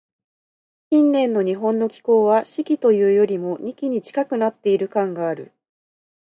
[0.89, 5.51] 近年の日本の気候は、「四季」というよりも、「二季」に近くなっている感がある。